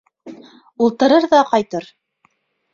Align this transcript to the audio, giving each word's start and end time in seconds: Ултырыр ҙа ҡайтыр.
Ултырыр 0.85 1.29
ҙа 1.35 1.43
ҡайтыр. 1.53 1.89